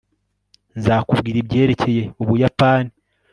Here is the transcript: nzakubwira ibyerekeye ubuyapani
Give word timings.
nzakubwira 0.77 1.37
ibyerekeye 1.39 2.03
ubuyapani 2.21 2.91